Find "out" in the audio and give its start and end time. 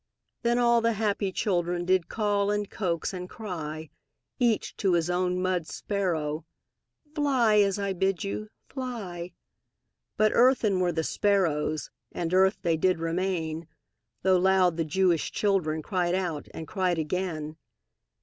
16.15-16.47